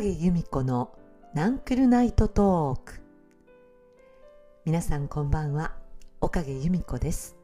[0.00, 0.90] 影由美子の
[1.34, 3.00] ナンクルナイトトーク。
[4.64, 5.76] 皆さんこんばんは。
[6.20, 7.36] 岡影由美子です。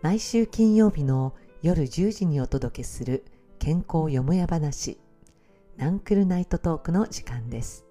[0.00, 3.26] 毎週金曜日の夜10時にお届けする
[3.58, 4.98] 健康よもや話
[5.76, 7.84] ナンクルナイトトークの時間です。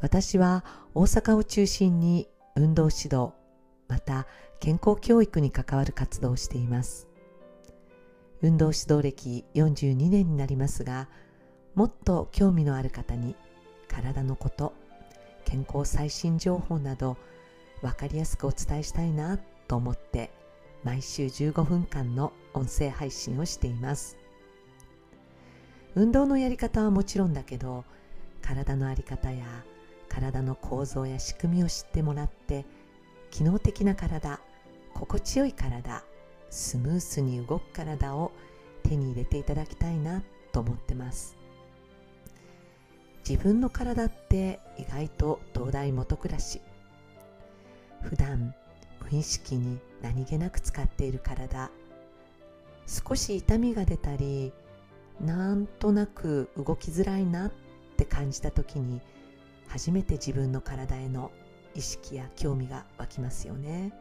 [0.00, 2.26] 私は大阪を中心に
[2.56, 3.34] 運動指導
[3.86, 4.26] また
[4.58, 7.06] 健康教育に関わる活動をしています。
[8.42, 11.08] 運動指導歴42年になりますが
[11.74, 13.34] もっと興味のある方に
[13.88, 14.74] 体のこと
[15.44, 17.16] 健康最新情報など
[17.80, 20.30] 分かりやすくお伝えしたいなと思って
[20.84, 24.18] 毎週15分間の音声配信をしています。
[25.94, 27.84] 運動のやり方はもちろんだけど
[28.40, 29.44] 体の在り方や
[30.08, 32.64] 体の構造や仕組みを知ってもらって
[33.30, 34.40] 機能的な体
[34.94, 36.02] 心地よい体
[36.50, 38.32] スムースに動く体を
[38.82, 41.41] 手に入れていただきたいなと思ってます。
[43.28, 46.60] 自分の体って意外と東大元暮らし
[48.02, 48.54] 普段
[49.00, 51.70] 無意識に何気なく使っている体
[52.86, 54.52] 少し痛みが出たり
[55.20, 57.52] なんとなく動きづらいなっ
[57.96, 59.00] て感じた時に
[59.68, 61.30] 初めて自分の体への
[61.74, 63.92] 意識や興味が湧きますよね。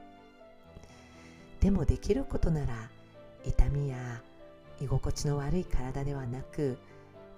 [1.61, 2.89] でもできることなら
[3.45, 4.21] 痛みや
[4.81, 6.77] 居心地の悪い体ではなく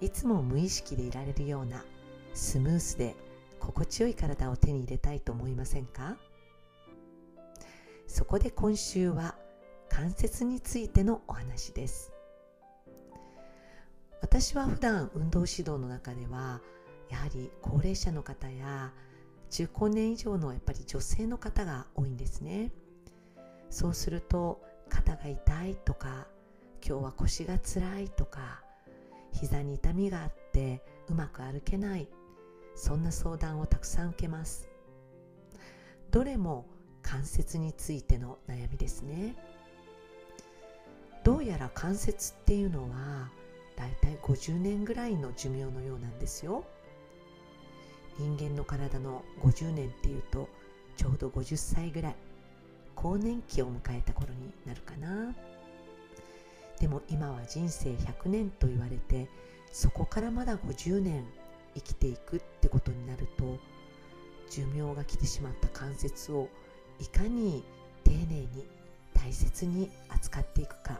[0.03, 1.81] いつも無意識でいられるような
[2.33, 3.15] スムースで
[3.57, 6.17] 心地よい体を手に入れたいと思いませんか？
[8.05, 9.35] そこで今週は
[9.87, 12.11] 関節についてのお話です。
[14.21, 16.59] 私は普段運動指導の中では
[17.09, 18.91] やはり高齢者の方や
[19.51, 22.73] 中高年以上のやっぱり女性の方が多いんですね。
[23.69, 26.27] そうすると肩が痛いとか
[26.85, 28.62] 今日は腰がつらいとか
[29.33, 32.07] 膝に痛みがあってうまく歩けない。
[32.75, 34.69] そんな相談をたくさん受けます。
[36.11, 36.65] どれも
[37.01, 39.35] 関節についての悩みですね。
[41.23, 43.29] どうやら関節っていうのは
[43.75, 46.63] だいたい50年ぐらいの寿命のようなんですよ。
[48.19, 50.47] 人間の体の50年っていうと
[50.95, 52.15] ちょうど50歳ぐらい。
[52.95, 55.33] 更年期を迎えた頃になるかな。
[56.79, 59.29] でも今は人生100年と言われて
[59.71, 61.25] そこからまだ50年
[61.75, 63.57] 生きていくってことになると
[64.49, 66.49] 寿命が来てしまった関節を
[66.99, 67.63] いかに
[68.03, 68.67] 丁寧に
[69.13, 70.99] 大切に扱っていくか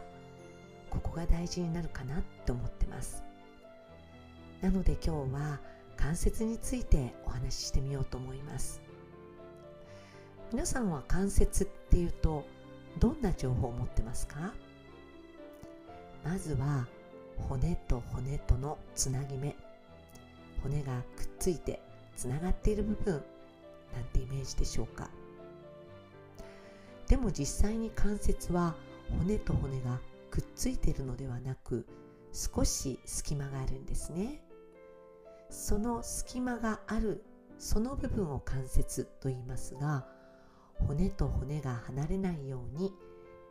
[0.90, 3.22] ここが大事になるかなって思ってます。
[4.60, 5.60] なので今日は
[5.96, 8.80] 関節についてお話ししてみようと思います。
[10.52, 12.44] 皆さんは関節っていうと
[12.98, 14.54] どんな情報を持ってますか？
[16.24, 16.86] まずは
[17.48, 19.54] 骨と骨とのつなぎ目。
[20.62, 21.80] 骨がくっついて
[22.16, 23.12] つながっている部分
[23.92, 25.10] なんてイメージでしょうか。
[27.06, 28.74] でも実際に関節は
[29.18, 31.86] 骨と骨がくっついているのではなく
[32.32, 34.40] 少し隙間があるんですね。
[35.50, 37.22] その隙間がある
[37.58, 40.06] その部分を関節と言いますが
[40.86, 42.92] 骨と骨が離れないように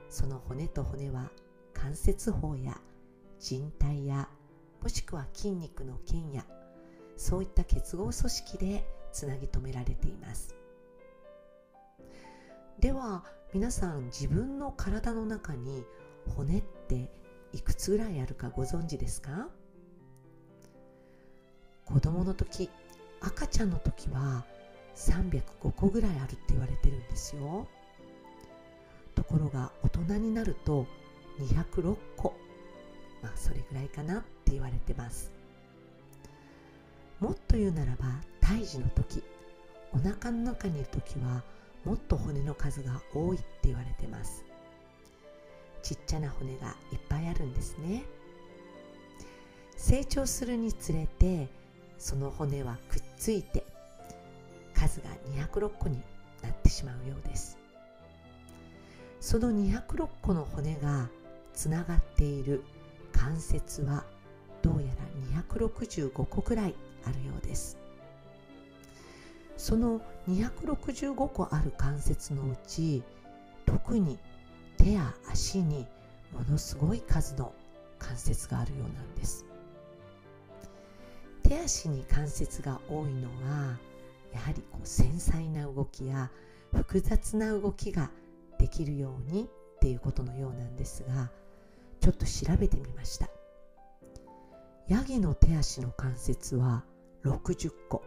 [0.09, 1.29] その骨と骨は
[1.73, 2.79] 関節包や
[3.39, 4.29] 人体や
[4.81, 6.45] もしくは筋肉の腱や
[7.17, 10.55] そういった結合組織でつなぎ止められています。
[12.79, 13.23] では
[13.53, 15.85] 皆さん自分の体の中に
[16.35, 17.11] 骨って
[17.53, 19.47] いくつぐらいあるかご存知ですか？
[21.85, 22.69] 子供の時
[23.21, 24.43] 赤ちゃんの時は
[24.95, 27.67] 305個ぐらいあるって言われてるんですよ。
[29.15, 30.87] ところが大人になると
[31.39, 32.33] 206個。
[33.21, 35.31] まあそれぐらいかなって言われてます。
[37.19, 38.05] もっと言うならば
[38.41, 39.23] 胎児の時
[39.93, 41.41] お腹の中にいる時は
[41.85, 44.43] もっと骨の数が多いって言われてます。
[45.81, 48.03] ちっちゃな骨がいっぱいあるんですね。
[49.77, 51.49] 成長するにつれて
[51.97, 53.65] その骨はくっついて
[54.73, 55.09] 数が
[55.45, 56.01] 206個に
[56.41, 57.57] なってしまうようです。
[59.19, 61.09] その206個の骨が
[61.53, 62.63] つながっている
[63.11, 64.03] 関節は
[64.61, 64.87] どうや
[65.35, 67.77] ら265個くらいあるようです。
[69.57, 73.03] その265個ある関節のうち
[73.65, 74.17] 特に
[74.77, 75.87] 手や足に
[76.33, 77.53] ものすごい数の
[77.99, 79.45] 関節があるようなんです。
[81.43, 83.77] 手足に関節が多いのは
[84.33, 86.31] やはりこう繊細な動きや
[86.73, 88.09] 複雑な動きが
[88.57, 91.29] できるようにっていうことのようなんですが
[92.03, 93.29] ちょっと調べてみました。
[94.89, 96.83] ヤギの手足の関節は
[97.23, 98.03] 60個。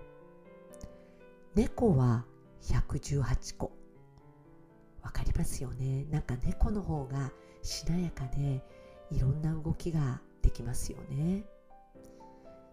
[1.54, 2.26] 猫は
[2.60, 3.72] 118個。
[5.00, 6.04] わかりますよね？
[6.10, 7.32] なんか猫の方が
[7.62, 8.62] しなやかで
[9.10, 11.46] いろんな動きができますよね。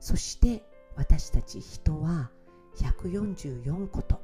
[0.02, 0.62] そして
[0.98, 2.32] 私たち人は
[2.76, 4.20] 144個と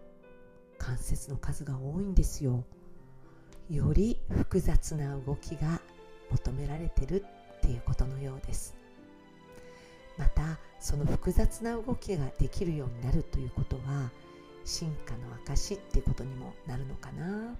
[0.77, 2.65] 関節の数が多いんですよ。
[3.69, 5.79] より複雑な動きが
[6.31, 7.25] 求められてる
[7.57, 8.75] っていうことのようです。
[10.17, 14.11] またその複雑な動きができるようになるということは
[14.65, 17.55] 進化の証っていうことにもなるのかな。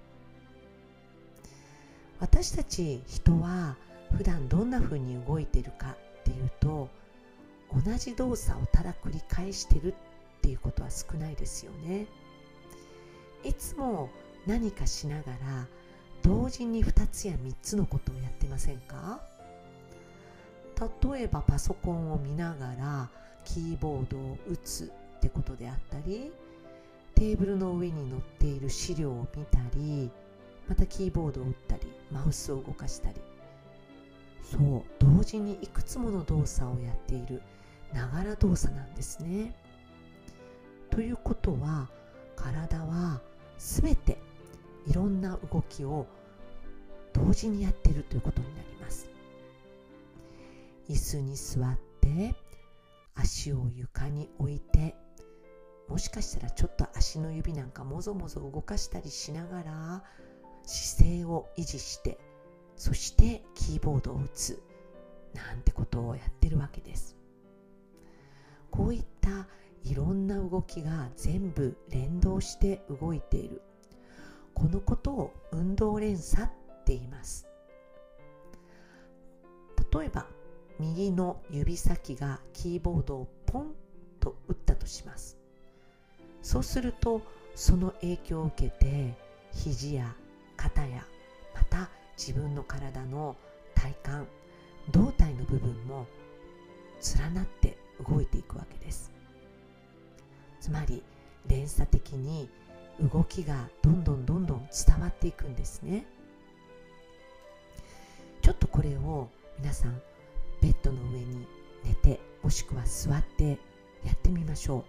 [2.20, 3.76] 私たち人は
[4.16, 6.90] 普段どんな風に動いてるかっていうと
[7.72, 12.06] 同じ動作をただ繰り返してるっていうことは少ないですよね。
[13.42, 14.10] いつも
[14.46, 15.66] 何かしながら
[16.22, 19.20] 同時に2つや3つのことをやってませんか？
[21.12, 23.10] 例えばパソコンを見ながら
[23.44, 24.84] キーボードを打つ
[25.18, 26.32] ってことであったり
[27.14, 30.10] テーブルの上に載っている資料を見たり
[30.68, 33.16] またキーボードを打ったりマウスを動かしたり
[34.42, 37.42] そう同時にいくつもの動作をやっている
[37.92, 39.54] ながら動作なんですね。
[40.90, 41.88] ということは
[42.36, 43.20] 体は
[43.58, 44.18] 全て
[44.86, 46.06] いろんな動きを
[47.12, 49.08] 同時にやっているということになります。
[50.88, 52.34] 椅子に座って
[53.14, 54.96] 足を床に置いて
[55.88, 60.04] もしかしたらちょっと足の指なんかもぞもぞ動かしたりしながら
[60.64, 62.18] 姿勢を維持して
[62.76, 64.62] そしてキーボードを打つ
[65.34, 67.16] なんてことをやってるわけです。
[68.70, 69.48] こういった
[69.84, 73.62] いろんな動きが全部連動して動いている。
[74.60, 76.46] このことを運動連鎖っ
[76.84, 77.46] て言います。
[79.90, 80.26] 例えば
[80.78, 83.72] 右の指先がキーボードをポン
[84.20, 85.38] と打ったとします。
[86.42, 87.22] そうすると
[87.54, 89.14] その影響を受けて
[89.50, 90.14] 肘や
[90.58, 91.06] 肩や
[91.54, 93.36] また自分の体の
[93.74, 94.28] 体幹
[94.90, 96.06] 胴体の部分も
[97.18, 99.10] 連なって動いていくわけです。
[100.60, 101.02] つまり
[101.46, 102.50] 連鎖的に
[103.00, 106.06] 動きがどんどんどんどん伝わっていくんですね。
[108.42, 110.00] ちょっとこれを皆さん
[110.60, 111.46] ベッドの上に
[111.84, 113.58] 寝てもしくは座って
[114.04, 114.84] やってみましょ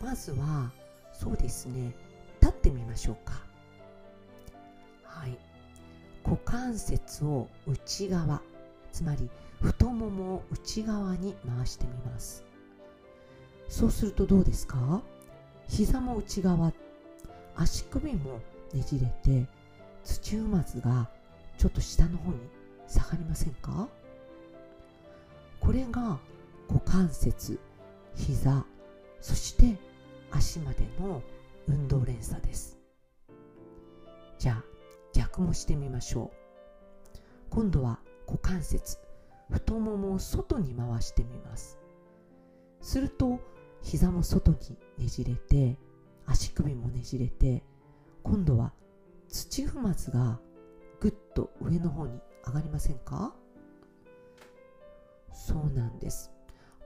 [0.00, 0.04] う。
[0.04, 0.72] まずは
[1.12, 1.94] そうですね。
[2.40, 3.44] 立ってみましょうか。
[5.04, 5.38] はい。
[6.24, 8.40] 股関節を内側
[8.92, 9.28] つまり
[9.60, 12.44] 太ももを内側に回してみます。
[13.68, 15.02] そうするとどうですか？
[15.70, 16.72] 膝も内側
[17.54, 18.40] 足首も
[18.74, 19.46] ねじれて
[20.04, 21.08] 土踏まずが
[21.58, 22.38] ちょっと下の方に
[22.88, 23.88] 下がりませんか？
[25.60, 26.18] これが
[26.68, 27.60] 股関節
[28.16, 28.64] 膝
[29.20, 29.76] そして
[30.32, 31.22] 足までの
[31.68, 32.76] 運動連鎖です。
[34.38, 34.64] じゃあ
[35.12, 36.32] 逆もしてみましょ
[37.14, 37.18] う。
[37.48, 38.98] 今度は股関節
[39.50, 41.78] 太ももを外に回してみます。
[42.80, 43.38] すると
[43.82, 44.58] 膝も外に
[44.98, 45.76] ねじれて
[46.26, 47.62] 足首もねじれて
[48.22, 48.72] 今度は
[49.28, 50.38] 土踏まずが
[51.00, 53.34] ぐっと上の方に上がりませんか？
[55.32, 56.30] そうなんです。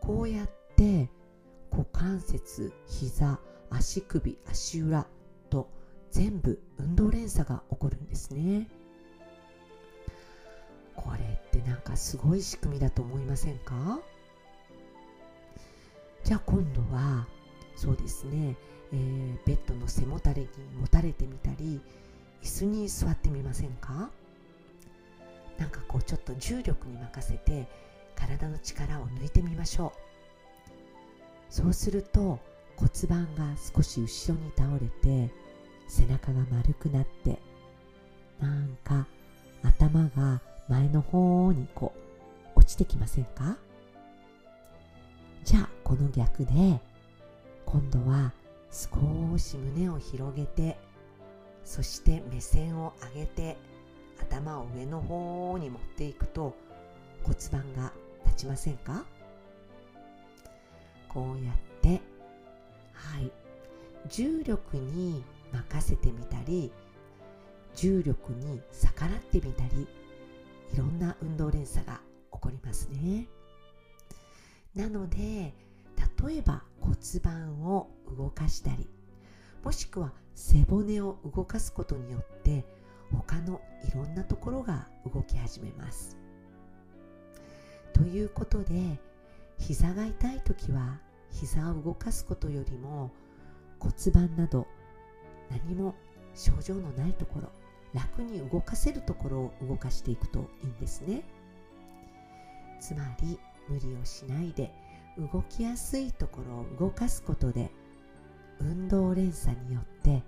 [0.01, 1.11] こうやって
[1.71, 5.07] 股関節膝足首足裏
[5.51, 5.69] と
[6.11, 8.69] 全部運動連鎖が起こるんですね。
[10.95, 13.99] これってなんかすごい仕組みだと思いませんか？
[16.25, 17.27] じゃあ今度は
[17.77, 18.57] そうですね、
[18.93, 20.49] えー、ベッドの背もたれに
[20.81, 21.81] もたれてみたり
[22.43, 24.11] 椅子に座ってみませんか？
[25.59, 27.69] なんかこうちょっと重力に任せて
[28.17, 30.01] 体の力を抜いてみましょう。
[31.51, 32.41] そうすると
[32.77, 35.33] 骨盤が少し後ろに倒れて
[35.89, 37.39] 背中が丸くなって
[38.41, 39.07] なんか
[39.63, 41.93] 頭が前の方にこ
[42.57, 43.57] う落ちてきませんか？
[45.45, 46.53] じゃあこの逆で
[47.67, 48.33] 今度は
[48.71, 50.79] 少し胸を広げて
[51.65, 53.59] そして目線を上げて
[54.19, 56.57] 頭を上の方に持っていくと
[57.25, 57.93] 骨盤が
[58.25, 59.05] 立ちませんか？
[61.09, 62.01] こうやって
[62.95, 63.31] はい
[64.09, 65.23] 重力に
[65.53, 66.73] 任せてみたり
[67.77, 69.87] 重力に逆らってみたり
[70.73, 72.01] いろんな運動連鎖が
[72.33, 73.27] 起こりますね。
[74.75, 75.55] なので
[76.27, 78.89] 例えば骨盤を動かしたり
[79.63, 82.65] もしくは背骨を動かすことによって
[83.13, 86.17] 他のいろんなところが動き始めます。
[87.93, 88.99] ということで
[89.59, 90.99] 膝が痛い時は
[91.31, 93.13] 膝を動かすことよりも
[93.79, 94.67] 骨盤など
[95.51, 95.95] 何も
[96.35, 97.49] 症状のないところ
[97.95, 101.23] 楽に動かせるところを動かしていくといいんですね。
[102.81, 104.73] つまり無理をしないで
[105.19, 107.71] 動きやすいところを動かすことで
[108.61, 110.23] 運動連鎖によって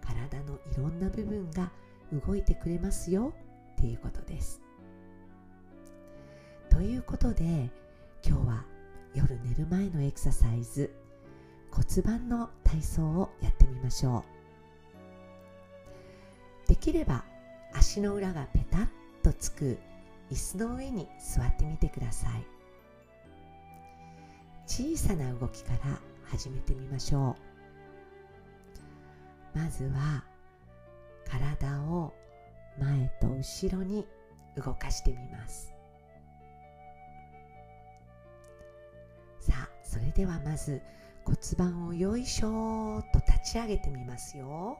[0.00, 1.70] 体のいろんな部分が
[2.26, 3.32] 動いてくれますよ
[3.72, 4.60] っていうことです。
[6.70, 7.70] ということで
[8.24, 8.64] 今日は
[9.14, 10.94] 夜寝る前のエクササイズ
[11.70, 14.24] 骨盤の体操をやってみましょ
[16.66, 16.68] う。
[16.68, 17.24] できれば
[17.72, 18.88] 足の裏がペタッ
[19.22, 19.78] とつく
[20.30, 22.57] 椅子の上に座ってみてください。
[24.68, 25.98] 小さな動きから
[26.30, 27.34] 始めてみましょ
[29.54, 29.58] う。
[29.58, 30.22] まずは
[31.26, 32.12] 体を
[32.78, 34.06] 前と後ろに
[34.56, 35.72] 動かしてみます。
[39.40, 40.82] さあそれではまず
[41.24, 44.78] 骨盤をよいしょと立ち上げてみますよ。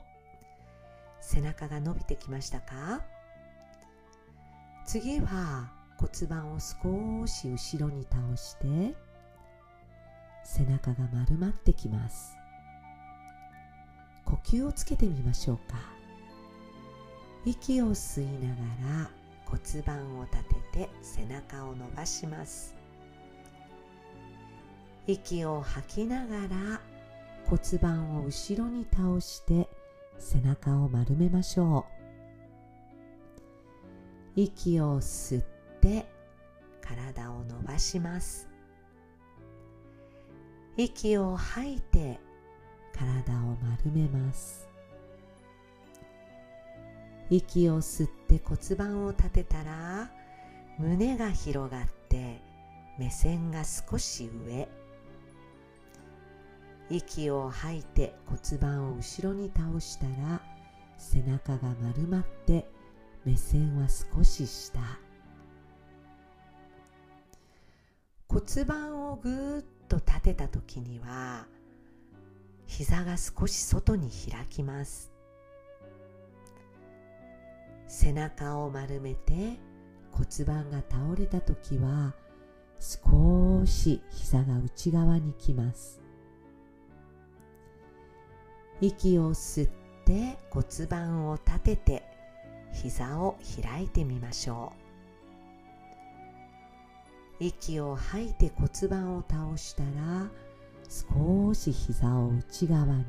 [1.21, 3.03] 背中が伸びてきましたか？
[4.85, 8.95] 次は骨盤を少し後ろに倒して
[10.45, 12.37] 背中が丸まってきます。
[14.25, 15.79] 呼吸をつけてみましょうか。
[17.45, 18.57] 息を吸いなが
[19.05, 19.11] ら
[19.47, 20.37] 骨盤を立
[20.73, 22.75] てて背中を伸ばします。
[25.07, 26.81] 息を吐きながら
[27.47, 29.69] 骨盤を後ろに倒して
[30.19, 31.87] 背中を丸めましょ
[34.37, 34.41] う。
[34.41, 35.45] 息を吸っ
[35.81, 36.07] て
[36.83, 38.48] 体を伸ばします。
[40.81, 42.21] 息を吐いて
[42.97, 44.69] 体を丸めます。
[47.31, 50.09] 息を吸って骨盤を立てたら
[50.79, 52.41] 胸が広がって
[52.97, 54.69] 目線が少し上。
[56.91, 60.41] 息を吐いて骨盤を後ろに倒したら
[60.97, 62.71] 背中が丸まって
[63.25, 64.79] 目線は少し下。
[68.29, 71.47] 骨盤をぐーっと立てた時には
[72.67, 75.11] 膝が少し外に開きます。
[77.87, 79.59] 背中を丸めて
[80.13, 82.15] 骨盤が倒れた時は
[82.79, 86.01] 少し膝が内側に来ます。
[88.81, 89.71] 息を吸っ
[90.05, 92.03] て骨盤を立てて
[92.73, 94.88] 膝を開いてみましょう。
[97.41, 100.29] 息を吐いて骨盤を倒したら
[100.89, 103.05] 少し膝を内側に。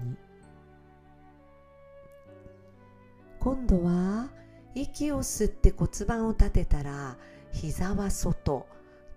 [3.40, 4.30] 今度は
[4.76, 7.18] 息を吸って骨盤を立てたら
[7.52, 8.68] 膝は外。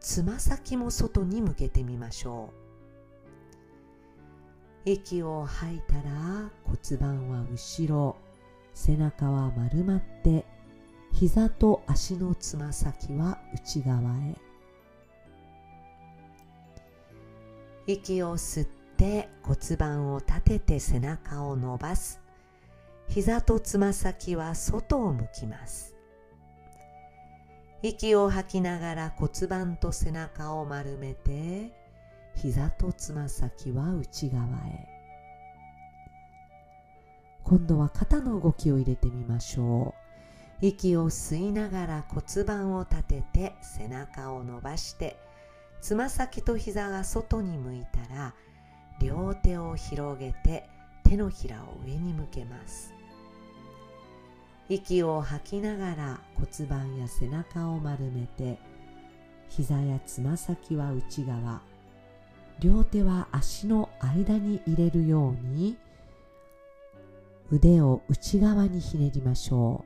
[0.00, 2.52] つま先も外に向けてみましょ
[4.86, 4.90] う。
[4.90, 8.16] 息を吐いたら骨盤は後ろ。
[8.74, 10.46] 背中は丸まって
[11.12, 14.51] 膝と足のつま先は内側へ。
[17.86, 18.64] 息を吸っ
[18.96, 22.20] て骨盤を立てて背中を伸ばす。
[23.08, 25.96] 膝とつま先は外を向きます。
[27.82, 31.72] 息を吐きながら骨盤と背中を丸めて
[32.36, 34.88] 膝とつま先は内側へ。
[37.42, 39.94] 今度は肩の動きを入れてみましょ
[40.60, 40.66] う。
[40.66, 45.16] 息を吸いながら骨盤を立てて背中を伸ばして
[45.82, 48.34] つま先と膝が外に向いたら
[49.00, 50.68] 両手を広げて
[51.02, 52.94] 手のひらを上に向けます。
[54.68, 58.60] 息を吐きながら骨盤や背中を丸めて
[59.48, 61.60] 膝やつま先は内側。
[62.60, 65.76] 両手は足の間に入れるように
[67.50, 69.84] 腕を内側にひねりましょ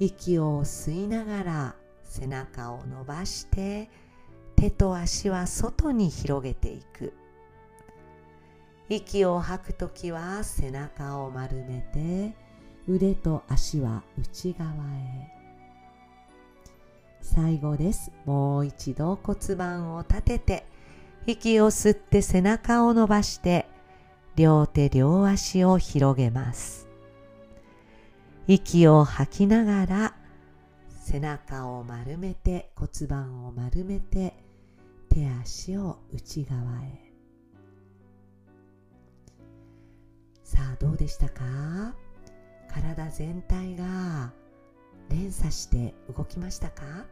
[0.00, 0.04] う。
[0.04, 1.76] 息を吸いながら
[2.12, 3.88] 背中を伸ばして
[4.54, 7.14] 手と足は外に広げていく。
[8.90, 12.36] 息を吐くときは背中を丸めて
[12.86, 15.32] 腕と足は内側へ。
[17.22, 18.12] 最後です。
[18.26, 20.66] もう一度骨盤を立てて
[21.26, 23.66] 息を吸って背中を伸ばして
[24.36, 26.88] 両手両足を広げます。
[28.46, 30.14] 息を吐きながら
[31.04, 34.34] 背中を丸めて骨盤を丸めて
[35.10, 37.12] 手足を内側へ。
[40.44, 41.94] さあどうでしたか？
[42.68, 44.32] 体全体が
[45.10, 47.04] 連鎖して動きましたか？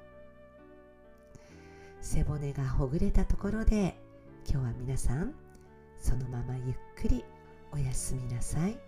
[2.00, 3.98] 背骨がほぐれたところで
[4.48, 5.34] 今日は皆さん
[5.98, 7.24] そのままゆっくり
[7.72, 8.78] おやすみなさい。